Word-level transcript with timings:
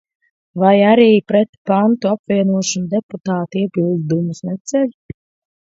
Vai 0.61 0.71
arī 0.91 1.05
pret 1.31 1.59
pantu 1.71 2.11
apvienošanu 2.13 2.91
deputāti 2.97 3.63
iebildumus 3.67 4.45
neceļ? 4.51 4.95